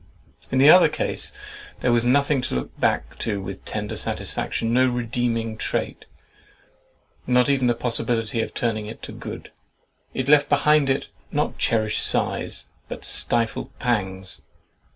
[0.51, 1.31] In the other case,
[1.81, 6.05] there was nothing to look back to with tender satisfaction, no redeeming trait,
[7.27, 9.51] not even a possibility of turning it to good.
[10.15, 14.41] It left behind it not cherished sighs, but stifled pangs.